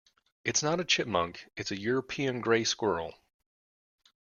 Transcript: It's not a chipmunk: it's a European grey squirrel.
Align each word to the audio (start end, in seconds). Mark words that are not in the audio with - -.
It's 0.43 0.63
not 0.63 0.79
a 0.79 0.83
chipmunk: 0.83 1.47
it's 1.55 1.69
a 1.69 1.79
European 1.79 2.41
grey 2.41 2.63
squirrel. 2.63 3.13